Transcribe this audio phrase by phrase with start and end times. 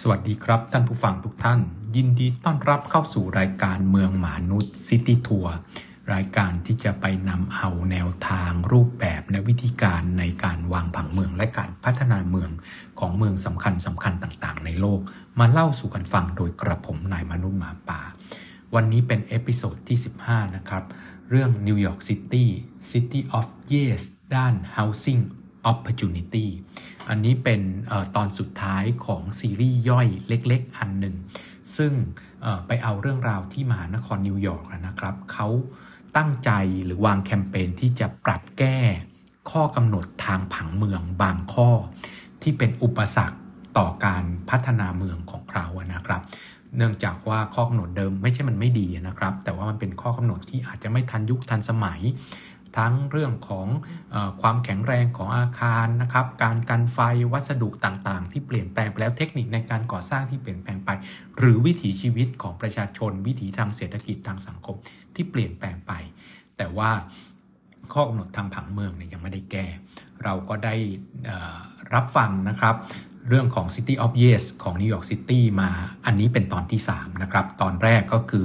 [0.00, 1.60] สวัสดีครับท่านผู้ฟังทุกท่าน
[1.96, 5.54] ยินดีต้อนรับเข้าสู่รายการเมืองหมานุด City Tour
[6.14, 12.50] รายการที่จะไปนำเอาแนวทางรูปแบบและวิธีการในการวางผังเมืองและการพัฒนาเมือง
[12.98, 15.00] ของเมืองสำคัญสำคัญต่างๆ ในโลก
[15.38, 18.00] มาเล่าสู่กันฟังโดยกระผมนายมนุษย์หมาป่า
[18.74, 20.84] วันนี้เป็น episode ที่ 15 นะครับ
[21.30, 22.44] เรื่อง New York City
[22.90, 24.02] City of Yes
[24.34, 25.22] ด้าน Housing
[25.70, 26.46] Opportunity
[27.08, 27.60] อันนี้เป็น
[27.90, 31.16] อตอนสุดท้ายของซีรีส์ย่อยเล็กๆ อันหนึ่ง
[31.76, 31.92] ซึ่ง
[32.66, 35.48] ไปเอาเรื่องราวที่มหานครนิวยอร์กนะครับ เขา
[36.16, 36.50] ตั้งใจ
[36.84, 38.78] หรือวางแคมเปญที่จะปรับแก้
[39.50, 41.68] ข้อกำหนดทางผังเมืองบางข้อ
[42.42, 43.38] ที่เป็นอุปสรรค
[43.78, 46.22] ต่อการพัฒนาเมืองของเขานะครับ
[46.76, 52.00] เนื่องจากว่าข้อกำหนดเดิมไม่ใช่มันไม่ดีนะครับ แต่ว่ามันเป็นข้อกำหนดที่อาจจะไม่ทันยุคทันสมัย
[52.76, 53.68] ทั้งเรื่องของ
[54.14, 56.98] อความแข็งแรงของอาคารนะครับการกันไฟ
[57.32, 60.90] วัสดุต่างๆ ที่เปลี่ยนแปลงไปแล้วเทคนิคในการก่อสร้างที่เปลี่ยนแปลงไป
[61.38, 64.76] หรือวิถีชีวิตของประชาชน วิถีทางเศรษฐกิจทางสังคม
[65.14, 65.92] ที่เปลี่ยนแปลงไป
[66.56, 66.90] แต่ว่า
[67.92, 69.66] ข้อกำหนดทางผังเมืองเนี่ยยังไม่ได้แก้
[70.24, 70.74] เราก็ได้
[71.94, 72.74] รับฟังนะครับ
[73.28, 75.70] เรื่องของ City of Yes ของ New York City มา
[76.06, 78.44] อันนี้เป็นตอนที่ 3 นะครับ ตอนแรกก็คือ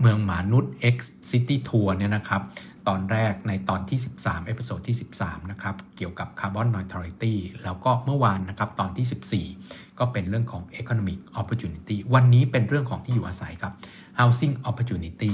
[0.00, 0.96] เมืองหมานุษย์ X
[1.30, 2.42] City Tour เนี่ยนะครับ
[2.88, 7.34] ตอนแรกในตอนที่ 13 episode ที่ 13 นะครับ เกี่ยวกับ Carbon Neutrality
[7.64, 13.72] แล้วก็เมื่อวานนะครับ ตอนที่ 14 ก็เป็นเรื่องของ Economic Opportunity วันนี้เป็นเรื่องของที่อยู่อาศัยครับ
[14.18, 15.32] Housing Opportunity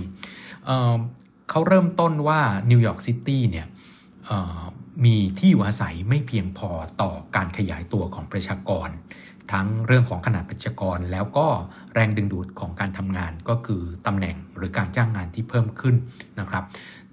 [0.64, 3.66] เขาเริ่มต้นว่านิวยอร์กซิตี้เนี่ย
[5.04, 6.70] มีที่อยู่อาศัยไม่เพียงพอ
[7.02, 8.88] ต่อการขยายตัวของประชากร
[9.52, 11.46] ทั้งเรื่องของขนาดประชากร แล้วก็
[11.94, 15.94] แรงดึงดูดของการทำงานก็คือตำแหน่งหรือการจ้างงานที่เพิ่มขึ้น
[16.40, 16.64] นะครับ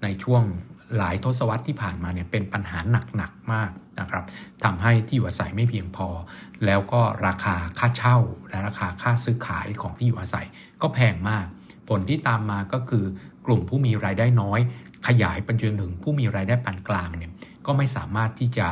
[0.02, 0.42] ในช่วง
[0.96, 2.78] หลายทศวรรษที่ผ่านมาเนี่ยเป็นปัญหา
[3.16, 4.24] หนักๆมากนะครับ
[4.64, 6.08] ทำให้ที่อยู่อาศัยไม่เพียงพอ
[6.66, 10.46] แล้วก็ราคาค่าเช่า และราคาค่าซื้อขายของที่อยู่อาศัย
[10.82, 11.46] ก็แพงมาก
[11.88, 13.04] ผลที่ตามมาก็คือ
[13.46, 14.60] กลุ่มผู้มีรายได้น้อย
[15.06, 17.32] ขยายไปจนถึงผู้มีรายได้ปานกลางเนี่ย
[17.66, 18.68] ก็ไม่สามารถที่จะ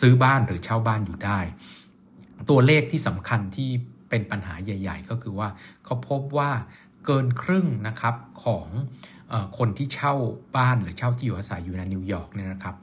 [0.00, 1.38] ซื้อบ้านหรือเช่าบ้านอยู่ได้
[2.50, 3.70] ตัวเลขที่สำคัญที่
[4.10, 5.48] เป็นปัญหาใหญ่ ๆ ก็คือว่า
[5.84, 6.50] เขาพบว่า
[7.04, 8.14] เกินครึ่งนะครับ
[8.44, 8.66] ของ
[9.58, 10.14] คนที่เช่า
[10.56, 12.74] บ้านหรือเช่าที่อยู่อาศัยอยู่ในนิวยอร์กเนี่ยนะครับ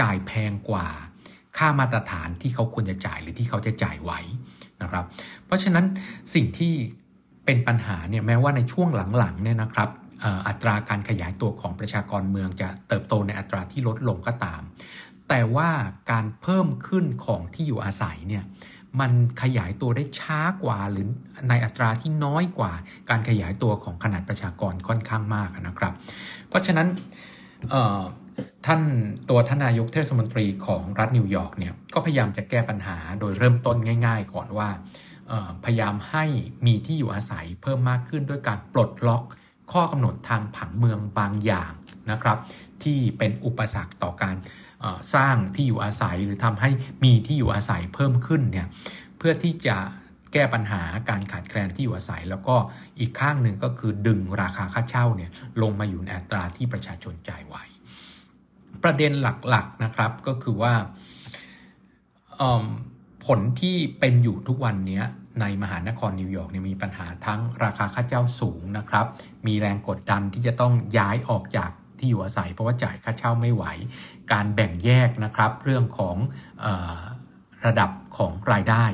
[0.00, 0.86] จ่ายแพงกว่า
[1.56, 4.12] ค่ามาตรฐานที่เขาควรจะจ่ายหรือที่เขาจะจ่ายไหว
[4.82, 5.04] นะครับ
[5.46, 5.84] เพราะฉะนั้น
[6.34, 6.74] สิ่งที่
[7.44, 9.90] เป็นปัญหาเนี่ยแม้ว่าในช่วงหลังๆเนี่ยนะครับ
[10.48, 14.62] อัตราการขยายตัวของประชากรเมืองจะเติบโตในอัตราที่ลดลงก็ตาม
[15.28, 15.70] แต่ว่า
[16.10, 18.44] การเพิ่มขึ้นของที่อยู่อาศัยเนี่ย
[19.00, 19.12] มัน
[19.42, 21.06] ขยายตัวได้ช้ากว่า หรือ
[21.48, 22.72] ในอัตราที่น้อยกว่า
[23.10, 25.92] การขยายตัวของขนาดประชากรค่อนข้างมากนะครับ
[26.48, 26.88] เพราะฉะนั้น
[28.66, 28.80] ท่าน
[29.30, 34.68] ตัวทนายกเทศมนตรีของรัฐนิวยอร์กเนี่ยก็พยายามจะแก้ปัญหาโดยเริ่มต้นง่าย ๆ ก่อนว่า
[35.64, 36.24] พยายามให้
[36.66, 39.22] มีที่อยู่อาศัยเพิ่มมากขึ้นด้วยการปลดล็อก
[39.72, 41.72] ข้อกำหนดทางผังเมืองบางอย่าง
[42.10, 42.38] นะครับ
[42.82, 44.36] ที่เป็นอุปสรรคต่อการ
[45.14, 46.70] สร้างที่อยู่อาศัยหรือทำให้
[47.04, 48.66] มีที่อยู่อาศัยเพิ่มขึ้นเนี่ย
[49.18, 49.76] เพื่อที่จะ
[50.32, 52.56] แก้ปัญหาการขาดแคลนที่อยู่อาศัย แล้วก็
[53.00, 55.30] อีกข้างหนึ่งก็คือดึงราคาค่าเช่าเนี่ย
[55.62, 57.56] ลงมาอยู่ในอัตราที่ประชาชนจ่ายไหว
[58.82, 60.74] ประเด็นหลักๆนะครับก็คือว่า
[63.26, 65.02] ผลที่เป็นอยู่ทุกวันนี้
[65.40, 69.06] ในมหานครนิวยอร์กเนี่ยมีปัญหาทั้งราคาค่าเช่าสูงนะครับ
[69.46, 73.64] มีแรงกดดันที่จะต้องย้ายออกจาก ที่อยู่อาศัย เพราะว่าจ่ายค่าเช่าไม่ไหว
[74.32, 76.16] การแบ่งแยกนะครับเรื่องของ
[76.64, 76.66] อ
[77.66, 78.84] ระดับของรายได้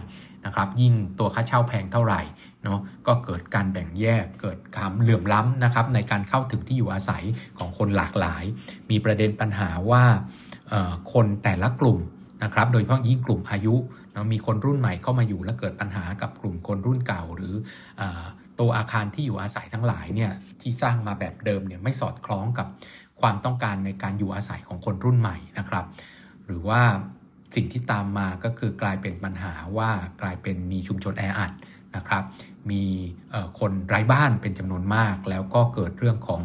[0.47, 2.21] นะครับยิ่งตัวค่าเช่าแพงเท่าไหร่
[2.65, 7.25] เนาะก็เกิดการแบ่งแยกเกิดความเหลื่อมล้ำนะครับในการเข้าถึงที่อยู่อาศัย
[7.59, 8.45] ของคนหลากหลาย
[8.91, 10.05] มีประเด็นปัญหาว่า
[11.13, 11.99] คนแต่ละกลุ่ม
[12.45, 13.75] นะครับโดยเฉพาะยิ่งกลุ่มอายุ
[14.15, 17.55] นะมีคนรุ่นใหม่เข้ามาอยู่แล้วเกิดปัญหากับกลุ่มคนรุ่นเก่าหรือ
[18.01, 18.03] อ
[18.61, 22.67] ตัวอาคารที่อยู่อาศัยทั้งหลายเนี่ยที่สร้างมาแบบเดิมเนี่ยไม่สอดคล้องกับ
[23.21, 25.85] ความต้องการในการอยู่อาศัยของคนรุ่นใหม่นะครับ
[26.47, 26.83] หรือว่า
[27.55, 31.53] สิ่งที่ตามมาก็คือกลายเป็นปัญหาว่ากลายเป็นมีชุมชนแออัด
[31.97, 32.25] นะครับ
[32.71, 32.83] มี
[33.61, 36.41] คนไร้บ้านเป็นจำนวนมาก แล้วก็เกิดเรื่องของ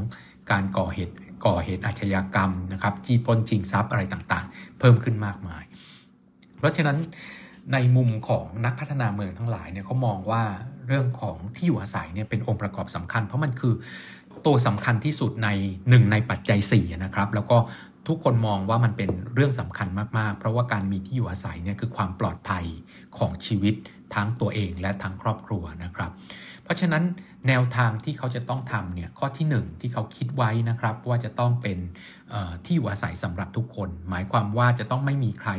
[0.52, 1.16] การก่อเหตุ
[1.46, 5.64] ก่อเหตุอาชญากรรมนะครับจี้ปล้นชิงทรัพย์อะไรต่างๆ เพิ่มขึ้นมากมาย
[6.58, 6.98] เพราะฉะนั้น
[7.74, 10.44] ในมุมของนักพัฒนาเมืองทั้งหลายเนี่ยเขามองว่า
[10.88, 13.74] เรื่องของที่อยู่อาศัยเนี่ยเป็นองค์ประกอบสำคัญ เพราะมันคือ
[14.46, 15.50] ตัวสำคัญที่สุดใน
[15.90, 17.58] หนึ่งในปัจจัย4นะครับ แล้วก็
[18.08, 19.88] ทุกคนมองว่ามันเป็นเรื่องสำคัญ
[20.18, 22.66] มากๆ เพราะว่าการมีที่อยู่อาศัยเนี่ยคือความปลอดภัย
[23.18, 23.76] ของชีวิต
[24.16, 26.12] ทั้งตัวเองและทั้งครอบครัวนะครับ
[26.64, 27.04] เพราะฉะนั้น
[27.48, 31.78] แนวทางที่เขาจะต้องทำเนี่ยข้อที่ 1 ที่เขาคิดไว้นะครับ ว่าจะต้องเป็น
[32.66, 35.52] ที่อยู่อาศัยสำหรับทุกคน หมายความว่าจะต้องไม่มีใคร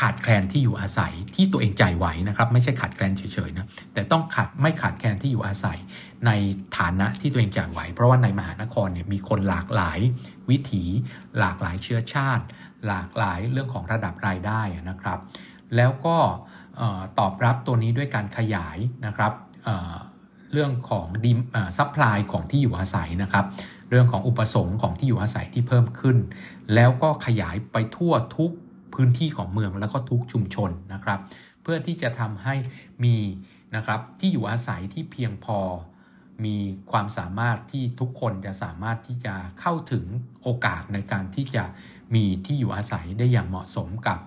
[0.00, 5.78] ขาดแคลนที่อยู่อาศัยที่ตัวเองจ่ายไหวนะครับ ไม่ใช่ขาดแคลนเฉยๆนะแต่ต้องขาดไม่ขาดแคลนที่อยู่อาศัย
[6.26, 6.30] ใน
[6.78, 9.98] ฐานะที่ตัวเองจ่ายไหว เพราะว่าในมหานครเนี่ยมีคนหลากหลาย
[10.50, 10.84] วิถี
[11.38, 12.44] หลากหลายเชื้อชาติ
[12.86, 15.18] หลากหลายเรื่องของระดับรายได้นะครับ
[15.76, 16.16] แล้วก็
[17.18, 19.32] ตอบรับตัวนี้ด้วยการขยายนะครับ
[20.52, 21.38] เรื่องของดิม
[21.78, 23.44] supply ของที่อยู่อาศัยนะครับ
[23.90, 26.16] เรื่องของอุปสงค์ของที่อยู่อาศัยที่เพิ่มขึ้น
[26.74, 28.52] แล้วก็ขยายไปทั่วทุก
[28.94, 31.20] พื้นที่ของเมืองแล้วก็ทุกชุมชนนะครับ
[31.62, 32.54] เพื่อที่จะทำให้
[33.04, 33.16] มี
[33.76, 35.58] นะครับที่อยู่อาศัยที่เพียงพอ
[36.44, 36.56] มี
[36.90, 40.04] ความสามารถที่ทุกคนจะสามารถที่จะเข้าถึง
[40.42, 41.64] โอกาสในการที่จะ
[42.14, 44.18] มีที่อยู่อาศัยได้อย่างเหมาะสมกับ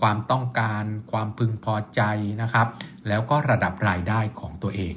[0.00, 2.02] ความต้องการ ความพึงพอใจ
[2.42, 2.66] นะครับ
[3.08, 4.94] แล้วก็ระดับรายได้ของตัวเอง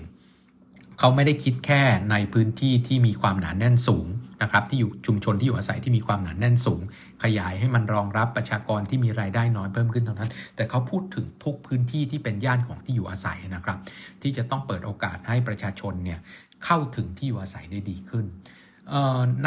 [1.00, 1.82] เขาไม่ได้คิดแค่
[2.12, 4.08] ในพื้นที่ที่มีความหนาแน่นสูง
[4.42, 6.82] นะครับที่อยู่ชุมชนที่อยู่อาศัยที่มีความหนาแน่นสูง
[7.24, 13.78] ขยายให้มันรองรับประชากรที่มีรายได้น้อยเพิ่มขึ้นเท่านั้น แต่เขาพูดถึงทุกพื้นที่ที่เป็นย่านของที่อยู่อาศัยนะครับ
[14.22, 16.20] ที่จะต้องเปิดโอกาสให้ประชาชนเนี่ย
[16.66, 18.26] เข้าถึงที่อยู่อาศัยได้ดีขึ้น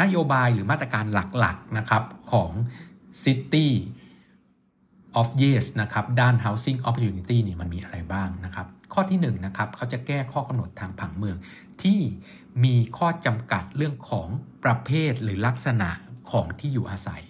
[0.01, 1.05] นโยบายหรือมาตรการ
[1.39, 2.51] หลักๆนะครับของ
[3.23, 3.67] City
[5.19, 8.67] of Yes นะครับด้าน Housing Opportunity เนี่ยมันมีอะไรบ้างนะครับ
[8.99, 11.37] ข้อที่1นนะครับเขาจะแก้ข้อกำหนดทางผังเมือง
[11.83, 11.99] ที่
[12.63, 14.27] มีข้อจำกัดเรื่องของ
[14.63, 15.89] ประเภทหรือลักษณะ
[16.31, 17.21] ของที่อยู่อาศัย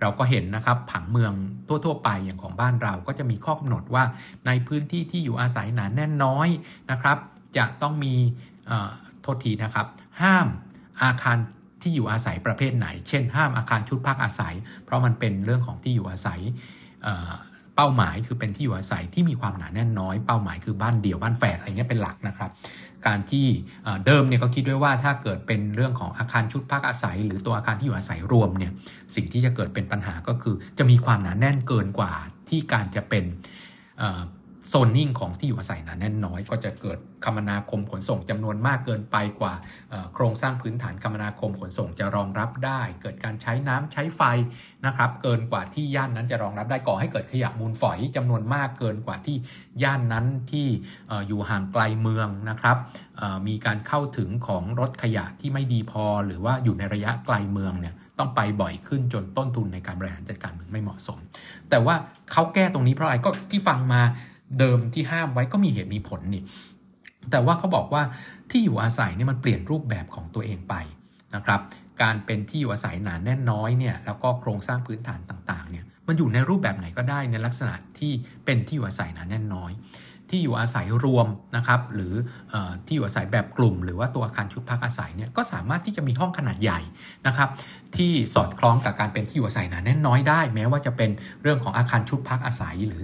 [0.00, 1.32] เราก็เห็นนะครับผังเมือง
[1.84, 4.04] ทั่วๆไปอย่างของบ้านเราก็จะมีข้อกำหนดว่า
[4.46, 6.48] ในพื้นที่ที่อยู่อาศัยหนาแน่นน้อย
[6.90, 7.18] นะครับ
[7.56, 8.14] จะต้องมี
[9.22, 9.86] โทษทีนะครับ
[10.22, 10.46] ห้าม
[11.02, 11.36] อาคาร
[11.82, 14.54] ที่อยู่อาศัยประเภทไหน เช่น ห้ามอาคารชุดพักอาศัย
[14.84, 16.40] เพราะมันเป็นเรื่องของที่อยู่อาศัย
[17.76, 22.50] เป้าหมายคือเป็นที่อยู่อาศัยที่มีความหนาแน่นน้อย เป้าหมายคือบ้านเดี่ยวบ้านแฝดอะไรเงี้ยเป็นหลักนะครับ
[23.06, 23.46] การที่
[24.06, 28.72] เดิมเนี่ยก็คิดไว้ว่าถ้าเกิดเป็นเรื่องของอาคารชุดพักอาศัย หรือตัวอาคารที่อยู่อาศัยรวมเนี่ย
[29.14, 32.12] สิ่งที่จะเกิดเป็นปัญหาก็คือ จะมีความหนาแน่นเกินกว่า
[32.48, 33.24] ที่การจะเป็น
[34.68, 39.54] โซนนิ่งของที่อยู่อาศัยหนาแน่นน้อย ก็จะเกิดคมนาคมขนส่งจำนวนมากเกินไปกว่า
[40.14, 44.22] โครงสร้างพื้นฐานคมนาคมขนส่งจะรองรับได้ เกิดการใช้น้ำใช้ไฟ
[44.86, 49.36] นะครับ เกินกว่าที่ย่านนั้นจะรองรับได้ก่อให้เกิดขยะมูลฝอยจำนวนมากเกินกว่าที่
[49.82, 50.66] ย่านนั้นที่
[51.28, 52.76] อยู่ห่างไกลเมืองนะครับ
[53.48, 61.18] มีการเข้าถึงของรถขยะที่ไม่ดีพอ หรือว่าอยู่ในระยะไกลเมืองเนี่ยต้องไปบ่อยขึ้นจนต้นทุนในการบริหารจัดการเมืองไม่เหมาะสม
[61.70, 61.94] แต่ว่า
[62.32, 64.02] เขาแก้ตรงนี้เพราะอะไรก็ที่ฟังมา
[64.58, 66.42] เดิมที่ห้ามไว้ก็มีเหตุมีผลนี่
[67.30, 68.02] แต่ว่าเขาบอกว่า
[68.50, 70.74] ที่อยู่อาศัยเนี่ยมันเปลี่ยนรูปแบบของตัวเองไป
[71.34, 71.60] นะครับ
[72.02, 78.12] การเป็นที่อยู่อาศัยหนานแน่นน้อยเนี่ยแล้วก็โครงสร้างพื้นฐานต่างๆเนี่ยมันอยู่ในรูปแบบไหนก็ได้ในลักษณะที่
[78.44, 79.72] เป็นที่อยู่อาศัยหนานแน่นน้อย
[80.30, 81.26] ที่อยู่อาศัยรวม
[81.56, 82.14] นะครับหรือ
[82.52, 82.54] อ
[82.86, 86.80] ที่อยู่อาศัยแบบกลุ่ม หรือว่าตัวอาคารชุดพักอาศัยเนี่ยก็สามารถที่จะมีห้องขนาดใหญ่
[87.26, 87.48] นะครับ
[87.96, 91.10] ที่สอดคล้องกับการเป็นที่อยู่อาศัยหนาแน่นน้อยได้ แม้ว่าจะเป็น
[91.42, 93.02] เรื่องของอาคารชุดพักอาศัยหรือ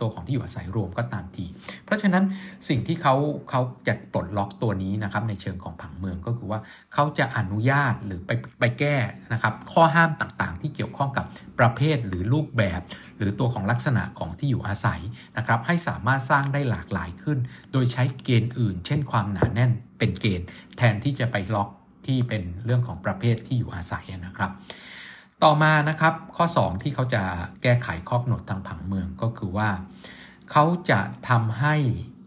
[0.00, 1.46] ตัวของที่อยู่อาศัยรวมก็ตามที
[1.84, 2.24] เพราะฉะนั้น
[2.68, 3.14] สิ่งที่เขา
[3.50, 6.60] เขาจะปลดล็อกตัวนี้นะครับในเชิงของผังเมืองก็คือว่า
[6.94, 8.30] เขาจะอนุญาตหรือไป
[8.60, 8.96] ไปแก้
[9.32, 11.24] นะครับข้อห้ามต่างๆ ที่เกี่ยวข้องกับ
[11.58, 12.80] ประเภทหรือรูปแบบ
[13.18, 15.00] หรือตัวของลักษณะของที่อยู่อาศัย
[15.36, 17.38] นะครับให้สามารถสร้างได้หลากหลายขึ้น
[17.72, 21.68] โดยใช้เกณฑ์อื่น เช่นความหนาแน่นเป็นเกณฑ์ แทนที่จะไปล็อก
[22.06, 24.50] ที่เป็นเรื่องของประเภทที่อยู่อาศัยนะครับ
[25.44, 27.22] ต่อมานะครับข้อ 2 ที่เขาจะ
[27.62, 29.70] แก้ไขข้อกำหนดทางผังเมืองก็คือว่า
[30.50, 31.74] เขาจะทำให้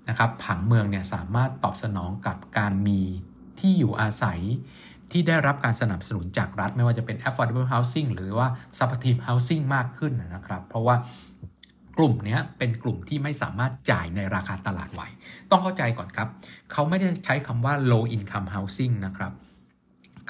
[0.09, 3.01] นะครับผังเมืองเนี่ยสามารถตอบสนองกับการมี
[3.59, 4.39] ที่อยู่อาศัย
[5.11, 10.95] ที่ได้รับการสนับสนุนจากรัฐ ไม่ว่าจะเป็น affordable housing หรือว่า supportive housing มากขึ้นนะครับ เพราะว่า
[11.97, 15.01] กลุ่มนี้เป็นกลุ่มที่ไม่สามารถจ่ายในราคาตลาดไหว
[15.51, 16.27] ต้องเข้าใจก่อนครับ
[16.71, 19.31] เขาไม่ได้ใช้คำว่า low income housing นะครับ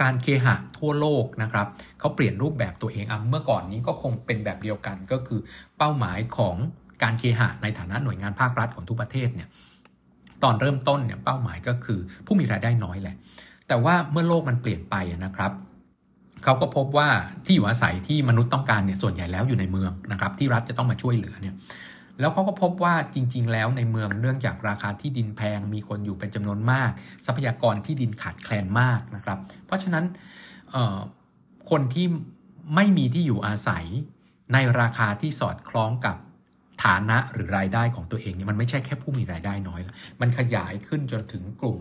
[0.01, 1.67] การเคหะทั่วโลกนะครับ
[1.99, 5.39] เขาเปลี่ยนรูปแบบตัวเองอะเมื่อก่อนนี้ก็คงเป็นแบบเดียวกันก็คือ
[5.77, 6.55] เป้าหมายของ
[7.03, 9.47] การเคหะในฐานะหน่วยงานภาครัฐของทุกประเทศเนี่ย
[10.43, 13.15] ตอนเริ่มต้นเนี่ยเป้าหมายก็คือผู้มีรายได้น้อยแหละ
[13.67, 14.95] แต่ว่าเมื่อโลกมันเปลี่ยนไป
[15.25, 15.51] นะครับ
[16.43, 17.09] เขาก็พบว่า
[17.45, 21.55] ที่อยู่อาศัยที่มนุษย์ต้องการเนี่ยส่วนใหญ่แล้วอยู่ในเมืองนะครับ ที่รัฐจะต้องมาช่วยเหลือเนี่ย
[22.21, 26.91] แล้วเขาก็พบว่าจริง ๆ แล้วในเมืองเนื่องจากราคาที่ดินแพงมีคนอยู่เป็นจำนวนมาก
[27.25, 30.05] ทรัพยากรที่ดินขาดแคลนมากนะครับ เพราะฉะนั้น
[31.69, 32.05] คนที่
[32.75, 33.85] ไม่มีที่อยู่อาศัย
[34.53, 36.17] ในราคาที่สอดคล้องกับ
[36.83, 39.81] ฐานะหรือรายได้ของตัวเองเนี่ยมันไม่ใช่แค่ผู้มีรายได้น้อย
[40.21, 41.79] มันขยายขึ้นจนถึงกลุ่ม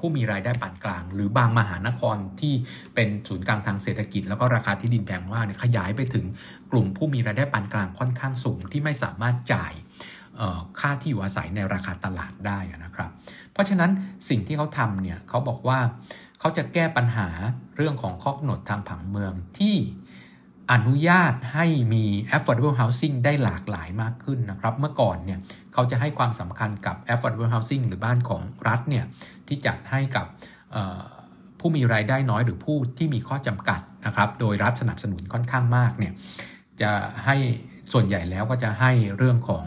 [0.00, 2.54] ผู้มีรายได้ปานกลาง หรือบางมหานครที่
[2.94, 6.24] เป็นศูนย์กลางทางเศรษฐกิจ แล้วก็ราคาที่ดินแพงมากขยายไปถึง
[6.70, 9.72] กลุ่มผู้มีรายได้ปานกลางค่อนข้างสูงที่ไม่สามารถจ่าย
[10.80, 13.10] ค่าที่อยู่อาศัยในราคาตลาดได้นะครับ
[13.52, 13.90] เพราะฉะนั้น
[14.28, 15.80] สิ่งที่เขาทำเนี่ยเขาบอกว่า
[16.40, 17.28] เขาจะแก้ปัญหา
[17.76, 19.76] เรื่องของข้อกำหนดทางผังเมืองที่
[20.72, 22.04] อนุญาตให้มี
[22.36, 25.38] affordable housing ได้หลากหลายมากขึ้นนะครับ เมื่อก่อนเนี่ย
[25.74, 29.04] เขาจะให้ความสำคัญกับ affordable housing หรือบ้านของรัฐเนี่ย
[29.46, 30.26] ที่จัดให้กับ
[31.60, 36.12] ผู้มีรายได้น้อยหรือผู้ที่มีข้อจำกัดนะครับ โดยรัฐสนับสนุนค่อนข้างมากเนี่ย
[36.82, 36.90] จะ
[37.24, 37.36] ให้
[37.92, 39.64] ส่วนใหญ่แล้วก็จะให้เรื่องของ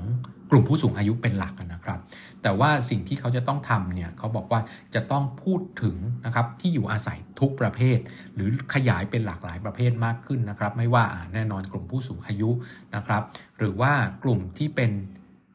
[0.51, 1.99] กลุ่มผู้สูงอายุเป็นหลักนะครับ
[2.43, 4.61] แต่ว่าสิ่งที่เขาจะต้องทำเนี่ยเขาบอกว่า
[4.95, 5.95] จะต้องพูดถึง
[6.25, 7.97] นะครับที่อยู่อาศัยทุกประเภท
[8.35, 12.49] หรือขยายเป็นหลากหลายประเภทมากขึ้นนะครับ ไม่ว่าแน่นอนกลุ่มผู้สูงอายุ
[12.95, 13.23] นะครับ
[13.59, 13.93] หรือว่า
[14.23, 14.91] กลุ่มที่เป็น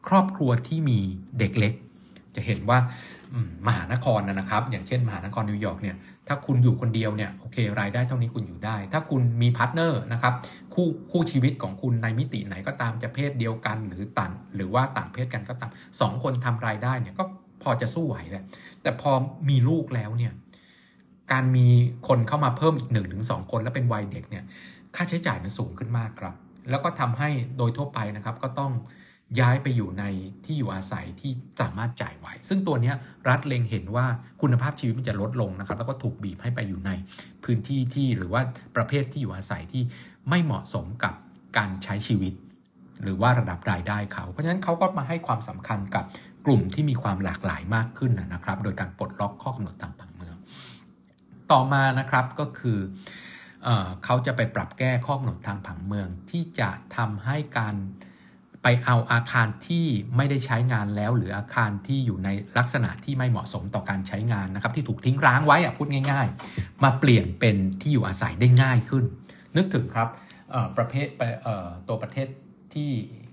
[0.06, 0.98] ครอบครัวที่มี
[1.38, 1.74] เด็กเล็ก
[2.36, 2.78] จะเห็นว่า
[3.66, 5.96] มหานครนะครับ อย่างเช่น มหานครนิวยอร์กเนี่ย
[6.28, 10.34] ถ้าคุณอยู่คนเดียวเนี่ยโอเครายได้เท่านี้คุณอยู่ได้ ถ้าคุณมี partner นะครับ
[10.74, 17.24] คู่คู่ชีวิตของคุณในมิติไหนก็ตามจะเพศเดียวกันหรือต่างหรือว่าต่างเพศกันก็ตามสองคนทำรายได้เนี่ยก็
[17.62, 18.44] พอจะสู้ไหวแหละ
[18.82, 19.10] แต่พอ
[19.48, 20.32] มีลูกแล้วเนี่ย
[21.32, 21.66] การมี
[22.08, 24.44] คนเข้ามาเพิ่มอีกหนึ่งถึงสองคน แล้วเป็นวัยเด็กเนี่ย
[24.96, 26.34] ค่าใช้จ่ายมันสูงขึ้นมากครับ
[26.70, 28.72] แล้วก็ทำให้โดยทั่วไปนะครับก็ต้อง
[29.40, 30.04] ย้ายไปอยู่ใน
[30.44, 32.92] ที่อยู่อาศัยที่สามารถจ่ายไหว ซึ่งตัวนี้
[33.28, 34.06] รัฐเล็งเห็นว่า
[34.42, 36.90] คุณภาพชีวิตมันจะลดลงนะครับ แล้วก็ถูกบีบให้ไปอยู่ใน
[37.44, 38.42] พื้นที่ที่หรือว่า
[38.76, 39.82] ประเภทที่อยู่อาศัยที่
[40.28, 41.14] ไม่เหมาะสมกับ
[41.56, 42.34] การใช้ชีวิต
[43.02, 46.04] หรือว่าระดับรายได้เขา เพราะฉะนั้นเขาก็มาให้ความสำคัญกับ
[46.46, 50.36] กลุ่มที่มีความหลากหลายมากขึ้นนะครับ โดยการปลดล็อกข้อกำหนดทางผังเมือง
[51.52, 52.78] ต่อมานะครับก็คือ
[53.64, 53.68] เอ
[54.04, 57.76] เขาจะไปปรับแก้ข้อกำหนดทางผังเมืองที่จะทำให้การ
[58.62, 59.86] ไปเอาอาคารที่
[60.16, 69.04] ไม่ได้ใช้งานแล้ว หรืออาคารที่อยู่ในลักษณะที่ไม่เหมาะสมต่อการใช้งานนะครับ ที่ถูกทิ้งร้างไว้อะพูดง่าย ๆ มาเปลี่ยนเป็นที่อยู่อาศัยได้ง่ายขึ้น
[69.56, 70.08] นึกถึงครับ
[70.76, 71.06] ประเภท
[71.88, 72.28] ตัวประเทศ
[72.74, 72.90] ที่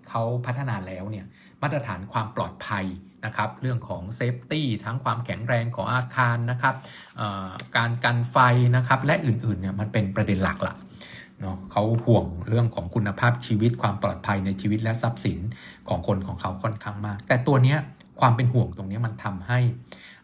[0.10, 1.25] เขาพัฒนาแล้วเนี่ย
[1.62, 2.86] มาตรฐานความปลอดภัย
[3.25, 6.75] นะครับ เรื่องของเซฟตี้ทั้งความแข็งแรงของอาคารนะครับ
[7.77, 8.38] การกันไฟ
[8.75, 10.75] นะครับ และอื่นๆเนี่ยมันเป็นประเด็นหลักละ
[11.42, 15.39] เนาะเขาห่วงเรื่องของคุณภาพชีวิตความปลอดภัยในชีวิตและทรัพย์สิน
[15.89, 17.80] ของคนของเขาค่อนข้างมาก แต่ตัวเนี้ย
[18.20, 19.60] ความเป็นห่วงตรงนี้มันทำให้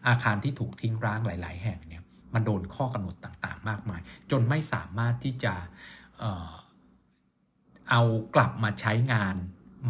[0.08, 2.02] อาคารที่ถูกทิ้งร้างหลาย ๆ แห่งเนี่ย
[2.34, 4.00] มันโดนข้อกำหนดต่าง ๆ มากมาย
[4.30, 5.54] จนไม่สามารถที่จะ
[6.18, 6.52] เออ
[7.90, 8.02] เอา
[8.34, 9.34] กลับมาใช้งาน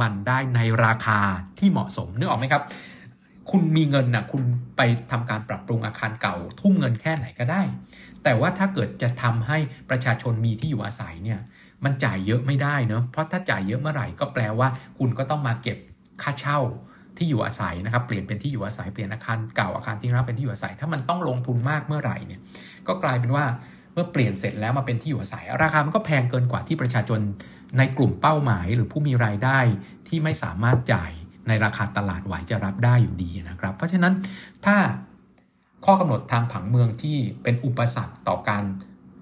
[0.00, 1.20] มันได้ในราคา
[1.58, 2.62] ที่เหมาะสมนึกออกไหมครับ
[3.50, 4.42] คุณมีเงินนะคุณ
[4.76, 4.80] ไป
[5.10, 7.62] ทำการปรับปรุงอาคารเก่า ทุ่มเงินแค่ไหนก็ได้
[8.24, 9.58] แต่ว่าถ้าเกิดจะทำให้
[9.90, 11.40] ประชาชนมีที่อยู่อาศัยเนี่ย
[11.84, 14.68] มันจ่ายเยอะไม่ได้เนาะเพราะถ้าจ่ายเยอะเมื่อไหร่ก็แปลว่า
[14.98, 15.78] คุณก็ต้องมาเก็บ
[16.22, 16.58] ค่าเช่า
[17.16, 22.40] ที่อยู่อาศัยนะครับ เปลี่ยนเป็นที่อยู่อาศัยเปลี่ยนอาคารเก่าอาคารที่รับเป็นที่อยู่อาศัย ถ้ามันต้องลงทุนมากเมื่อไหร่เนี่ย
[22.86, 23.44] ก็กลายเป็นว่า
[23.92, 27.20] เมื่อเปลี่ยนเสร็จแล้วมาเป็นที่อยู่อาศัย ราคามันก็แพงเกินกว่าที่ประชาชน
[27.78, 29.58] ในกลุ่มเป้าหมาย หรือผู้มีรายได้
[30.08, 31.12] ที่ไม่สามารถจ่าย
[31.48, 34.12] ในราคาตลาดไหวจะรับได้อยู่ดีนะครับ เพราะฉะนั้น
[34.66, 34.76] ถ้า
[35.84, 38.64] ข้อกำหนดทางผังเมืองที่เป็นอุปสรรคต่อการ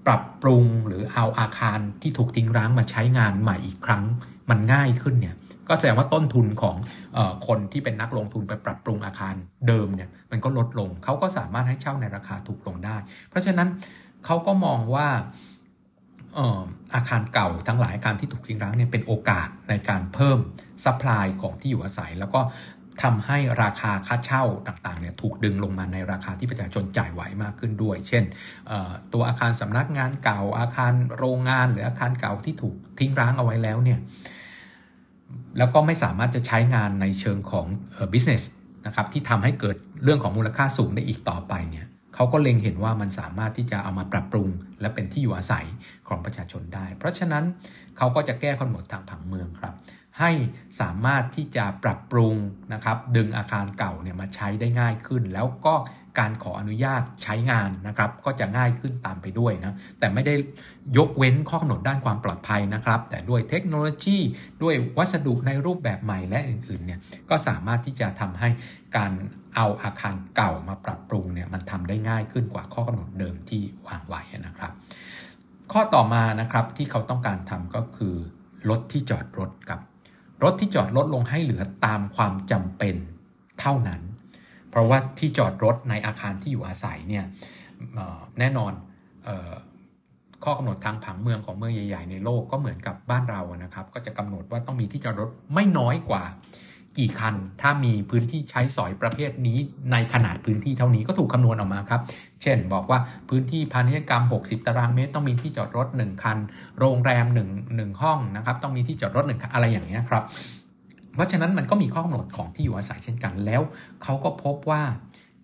[0.05, 4.03] ปรับปรุงหรือเอาอาคารที่ถูกทิ้งร้างมาใช้งานใหม่อีกครั้ง
[4.49, 5.35] มันง่ายขึ้นเนี่ย
[5.67, 6.75] ก็แสดงว่าต้นทุนของ
[7.17, 9.35] ออคนที่เป็นนักลงทุนไปปรับปรุงอาคาร
[9.67, 12.97] เดิมเนี่ยมันก็ลดลงเขาก็สามารถให้เช่าในราคาถูกลงได้
[13.29, 13.67] เพราะฉะนั้น
[14.25, 15.07] เขาก็มองว่า
[16.95, 20.37] อาคารเก่าทั้งหลายอาคารที่ถูกทิ้งร้างเนี่ยเป็นโอกาสในการเพิ่ม
[20.85, 22.41] supply ของที่อยู่อาศัย แล้วก็
[23.03, 28.23] ทำให้ราคาค่าเช่าต่างๆเนี่ยถูกดึงลงมาในราคาที่ประชาชนจ่ายไหวมากขึ้นด้วย เช่น
[29.13, 33.99] ตัวอาคารสำนักงานเก่าอาคารโรงงาน หรืออาคารเก่าที่ถูกทิ้งร้างเอาไว้แล้วเนี่ย
[35.57, 37.65] แล้วก็ไม่สามารถจะใช้งานในเชิงของ
[38.13, 38.43] business
[38.85, 44.49] นะครับที่ทำให้เกิดเรื่องของมูลค่าสูงได้อีกต่อไปเนี่ยเขาก็เล็งเห็นว่ามันสามารถที่จะเอามาปรับปรุง
[44.81, 45.65] และเป็นที่อยู่อาศัย
[46.07, 47.43] ของประชาชนได้ เพราะฉะนั้น
[47.97, 49.73] เขาก็จะแก้กำหนดทางผังเมืองครับ
[50.19, 50.31] ให้
[50.81, 52.35] สามารถที่จะปรับปรุง
[52.73, 55.75] นะครับ ดึงอาคารเก่าเนี่ยมาใช้ได้ง่ายขึ้น แล้วก็
[56.19, 60.35] การขออนุญาตใช้งานนะครับ ก็จะง่ายขึ้นตามไปด้วยนะ แต่ไม่ได้
[60.97, 64.17] ยกเว้นข้อกำหนดด้านความปลอดภัยนะครับ แต่ด้วยเทคโนโลยี
[64.63, 66.99] ด้วยวัสดุในรูปแบบใหม่และอื่นๆเนี่ย
[67.29, 68.49] ก็สามารถที่จะทำให้
[68.97, 69.11] การ
[69.55, 74.71] เอาอาคารเก่ามาปรับปรุงเนี่ยมันทำได้ง่ายขึ้นกว่าข้อกำหนดเดิมที่วางไว้นะครับ
[75.71, 78.15] ข้อต่อมานะครับที่เขาต้องการทำก็คือ
[78.69, 79.79] ลดที่จอดรถกับ
[80.43, 82.95] รถที่จอดลดลงให้เหลือตามความจำเป็น
[83.59, 84.01] เท่านั้น
[84.69, 87.25] เพราะว่าที่จอดรถในอาคารที่อยู่อาศัยเนี่ย
[88.39, 88.73] แน่นอน
[90.43, 96.23] ข้อกำหนดทางผังเมืองของเมืองใหญ่ ๆ ในโลกก็เหมือนกับบ้านเรานะครับ ก็จะกำหนดว่าต้องมีที่จอดรถไม่น้อยกว่า
[96.97, 99.57] กี่คัน ถ้ามีพื้นที่ใช้สอยประเภทนี้
[99.91, 102.01] ในขนาดพื้นที่เท่านี้ก็ถูกคำนวณออกมาครับ
[102.41, 106.37] เช่นบอกว่าพื้นที่พาณิชยกรรม 60 ตารางเมตร ต้องมีที่จอดรถ 1 คัน
[106.79, 110.23] โรงแรม1 1ห้องนะครับ ต้องมีที่จอดรถ1คันอะไรอย่างนี้ยครับ
[111.15, 113.61] เพราะฉะนั้นมันก็มีข้อกำหนดของที่อยู่อาศัยเช่นกันแล้ว
[114.03, 114.83] เขาก็พบว่า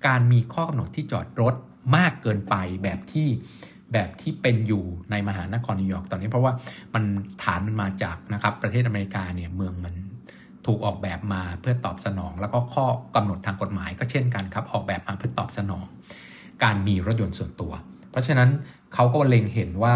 [0.08, 1.56] การมีข้อกำหนดที่จอดรถ
[1.96, 3.28] มากเกินไปแบบที่
[3.94, 6.54] แบบที่เป็นอยู่ในมหานครนิวยอร์กตอนนี้เพราะว่า
[6.94, 7.04] มัน
[7.44, 9.94] ฐานมันมาจากนะครับประเทศอเมริกาเนี่ยเมืองมัน
[10.68, 15.86] ถูกออกแบบมาเพื่อตอบสนอง แล้วก็ข้อกำหนดทางกฎหมายก็เช่นกันครับออกแบบมาเพื่อตอบสนอง
[16.64, 17.72] การมีรถยนต์ส่วนตัว
[18.12, 18.50] เพราะฉะนั้น
[18.94, 19.96] เขาก็เล็งเห็นว่า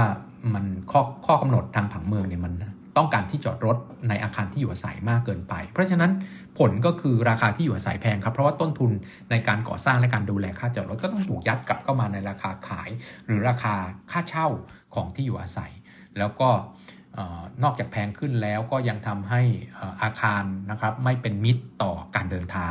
[0.54, 2.54] มันข้อข้อกำหนดทางผังเมืองเนี่ยมัน
[2.98, 3.78] ต้องการที่จอดรถ
[4.10, 6.12] ในอาคารที่อยู่อาศัยมากเกินไป เพราะฉะนั้น
[6.58, 8.92] ผลก็คือราคาที่อยู่อาศัยแพงครับ เพราะว่าต้นทุน
[9.32, 12.90] ในการก่อสร้างและการดูแลค่าจอดรถก็ต้องถูกยัดกลับเข้ามาในราคาขาย
[13.26, 13.76] หรือราคา
[14.12, 14.48] ค่าเช่า
[14.96, 15.72] ของที่อยู่อาศัย
[16.18, 16.50] แล้วก็
[17.64, 19.42] นอกจากแพงขึ้นแล้วก็ยังทำให้
[20.02, 22.68] อาคารนะครับไม่เป็นมิตรต่อการเดินเท้า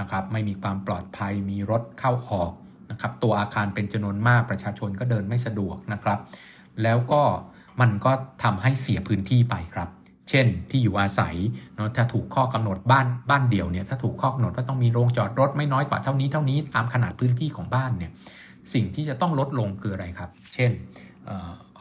[0.00, 2.52] นะครับไม่มีความปลอดภัยมีรถเข้าออก
[2.90, 6.18] นะครับตัวอาคารเป็นจำนวนมากประชาชนก็เดินไม่สะดวกนะครับ
[6.82, 7.22] แล้วก็
[7.80, 9.88] มันก็ทำให้เสียพื้นที่ไปครับ
[10.30, 11.36] เช่นที่อยู่อาศัย
[11.74, 18.12] เนาะถ้าถูกข้อกำหนดบ้านบ้านเดี่ยวเนี่ยถ้าถูกข้อกำหนดว่าต้องมีโรงจอดรถไม่น้อยกว่าเท่านี้เท่านี้ตามขนาดพื้นที่ของบ้านเนี่ย
[18.74, 20.70] สิ่งที่จะต้องลดลงคืออะไรครับ เช่น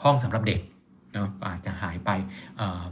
[0.03, 0.59] ห้องสำหรับเด็ก
[1.15, 2.09] นะอาจจะหายไป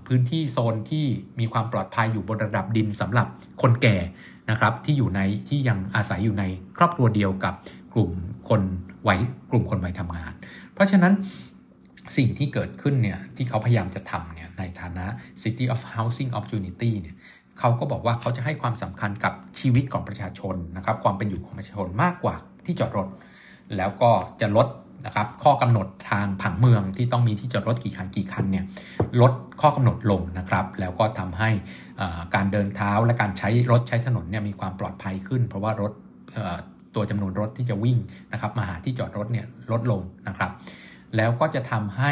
[0.07, 1.05] พื้นที่โซนที่
[1.39, 3.27] มีความปลอดภัยอยู่บนระดับดินสำหรับ
[3.62, 3.97] คนแก่
[4.50, 6.43] นะครับที่อยู่ในที่ยังอาศัยอยู่ใน
[6.77, 7.53] ครอบครัวเดียวกับ
[7.93, 8.12] กลุ่ม
[8.50, 8.62] คน
[9.07, 9.19] วัย
[9.51, 10.33] กลุ่มคนวัยทำงาน
[10.74, 11.13] เพราะฉะนั้น
[12.17, 15.05] สิ่งที่เกิดขึ้นเนี่ยที่เขาพยายามจะทำเนี่ยในฐานะ
[15.41, 17.15] City of Housing Opportunity เนี่ย
[17.59, 23.07] เขาก็บอกว่าเขาจะให้ความสำคัญกับชีวิตของประชาชนนะครับความเป็นอยู่ของประชาชนมากกว่าที่จอดรถ
[23.77, 24.67] แล้วก็จะลด
[25.07, 28.65] นะครับข้อกำหนดทางผังเมืองที่ต้องมีที่จอดรถกี่คันกี่คันเนี่ย
[29.21, 31.49] ลดข้อกำหนดลงนะครับ แล้วก็ทำให้
[32.35, 35.91] การเดินเท้าและการใช้รถใช้ถนนเนี่ยมีความปลอดภัยขึ้น เพราะว่ารถ
[36.95, 37.97] ตัวจำนวนรถที่จะวิ่ง
[38.33, 40.51] นะครับมาหาที่จอดรถเนี่ยลดลงนะครับ
[41.15, 42.11] แล้วก็จะทำให้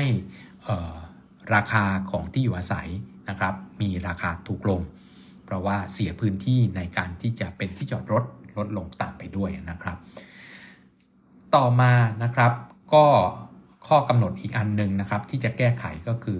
[1.55, 2.87] ราคาของที่อยู่อาศัย
[3.29, 4.81] นะครับ มีราคาถูกลง
[5.45, 8.23] เพราะว่าเสียพื้นที่ในการที่จะเป็นที่จอดรถ
[8.57, 9.97] ลดลงตามไปด้วยนะครับ
[11.55, 12.51] ต่อมานะครับ
[12.93, 13.05] ก็
[13.87, 16.39] ข้อกำหนดอีกอันหนึ่งนะครับ ที่จะแก้ไขก็คือ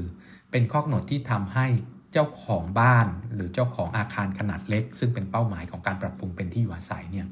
[0.51, 1.67] เป็นข้อกำหนดที่ทำให้
[2.13, 7.25] เจ้าของบ้าน หรือเจ้าของอาคารขนาดเล็ก ซึ่งเป็นเป้าหมายของการปรับปรุงเป็นที่อยู่อาศัยเนี่ย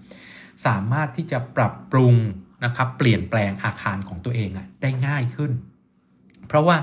[0.65, 2.15] สามารถที่จะปรับปรุง
[2.65, 5.51] นะครับเปลี่ยนแปลงอาคารของตัวเองอะได้ง่ายขึ้น
[6.47, 6.77] เพราะว่า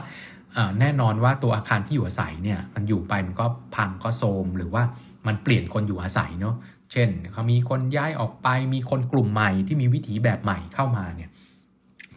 [0.80, 4.82] แน่นอนว่าตัวอาคารที่อยู่อาศัยเนี่ยมันอยู่ไปมันก็พังก็โทมหรือว่า
[5.26, 6.54] มันเปลี่ยนคนอยู่อาศัยเนาะ
[6.92, 11.30] เช่นเขามีคนย้ายออกไปมีคนกลุ่มใหม่ที่มีวิถีแบบใหม่เข้ามาเนี่ย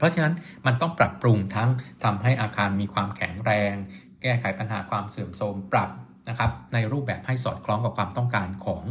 [0.04, 0.34] ราะฉะนั้น
[0.66, 1.70] มันต้องปรับปรุงทั้ง
[2.04, 3.74] ทำให้อาคารมีความแข็งแรง
[4.22, 5.90] แก้ไขปัญหาความเสื่อมโทรมปรับ
[6.30, 8.84] นะครับในรูปแบบให้สอดคล้องกับความต้องการของ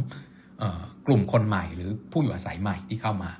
[1.07, 3.31] กลุ่มคนใหม่ หรือผู้อยู่อาศัยใหม่ที่เข้ามา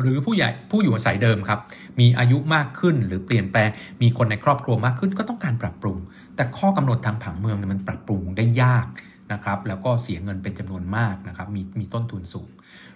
[0.00, 1.60] หรือผู้ใหญ่ผู้อยู่อาศัยเดิมครับ
[2.00, 3.70] มีอายุมากขึ้นหรือเปลี่ยนแปลง
[4.02, 5.98] มีคนในครอบครัวมากขึ้นก็ต้องการปรับปรุง
[6.36, 8.86] แต่ข้อกำหนดทางผังเมืองเนี่ยมันปรับปรุงได้ยาก
[9.32, 12.48] นะครับแล้วก็เสียเงินเป็นจำนวนมากนะครับมีมีต้นทุนสูง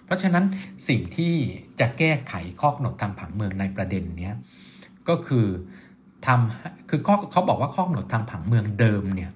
[0.05, 0.45] เพราะฉะนั้น
[0.87, 1.33] สิ่งที่
[1.79, 4.31] จะแก้ไขข้อกำหนดทางผังเมืองในประเด็นนี้
[5.09, 5.47] ก็คือ
[6.25, 9.31] ทำคือข้อเขาบอกว่าข้อกำหนดทางผังเมืองเดิมเนี่ย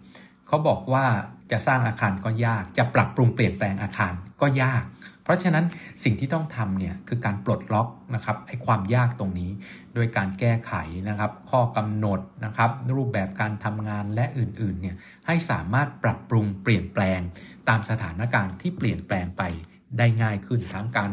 [0.48, 1.06] เขาบอกว่า
[1.52, 4.84] จะสร้างอาคารก็ยาก จะปรับปรุงเปลี่ยนแปลงอาคารก็ยาก
[5.24, 5.66] เพราะฉะนั้น
[6.04, 9.52] สิ่งที่ต้องทำเนี่ยคือการปลดล็อกนะครับไอ้ความยากตรงนี้
[9.94, 10.74] โดยการแก้ไข
[11.10, 14.96] นะครับ ข้อกำหนดนะครับ รูปแบบการทำงานและอื่นๆเนี่ย
[15.28, 17.20] ให้สามารถปรับปรุงเปลี่ยนแปลง
[17.70, 19.44] ตามสถานการณ์ที่เปลี่ยนแปลงไป
[19.98, 21.12] ได้ง่ายขึ้นทั้งการ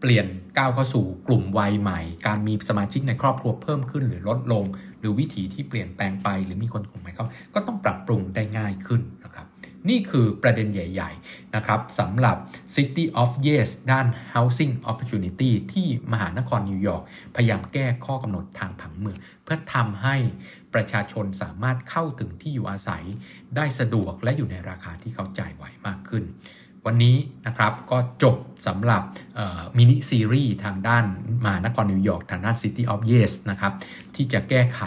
[0.00, 0.26] เปลี่ยน
[0.58, 4.64] ก้าวเข้าสู่กลุ่มวัยใหม่ การมีสมาชิกในครอบครัวเพิ่มขึ้นหรือลดลง
[4.98, 9.46] หรือวิถีที่เปลี่ยนแปลงไป หรือมีคนกลุ่มใหม่เข้าก็ต้องปรับปรุงได้ง่ายขึ้นนะครับ
[9.88, 12.36] นี่คือประเด็นใหญ่ๆนะครับสำหรับ
[12.74, 17.04] City of Yes ด้าน Housing Opportunity ที่มหานครนิวยอร์ก
[17.36, 20.16] พยายามแก้ข้อกำหนดทางผังเมือง เพื่อทำให้
[20.74, 23.04] ประชาชนสามารถเข้าถึงที่อยู่อาศัย
[23.56, 26.24] ได้สะดวกและอยู่ในราคาที่เขาจ่ายไหวมากขึ้น
[26.86, 27.16] วันนี้
[27.46, 29.02] นะครับก็จบสำหรับ
[29.76, 31.04] มินิซีรีส์ทางด้าน
[31.44, 33.72] มานครนิวยอร์กทางด้าน City of Yes นะครับ
[34.14, 34.82] ที่จะแก้ไข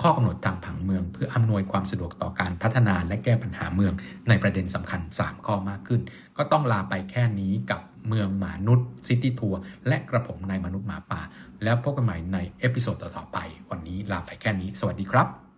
[0.00, 3.92] ข้อกำหนดทางผังเมือง เพื่ออำนวยความสะดวกต่อการพัฒนาและแก้ปัญหาเมือง
[4.28, 6.00] ในประเด็นสำคัญ 3 ข้อมากขึ้น
[6.36, 11.20] ก็ต้องลาไปแค่นี้กับเมืองหมานุด City Tour และกระผมนายมนุษย์หมาป่า
[11.62, 13.38] แล้วพบกันใหม่ใน episode ต่อๆไป
[13.70, 15.49] วันนี้ลาไปแค่นี้ สวัสดีครับ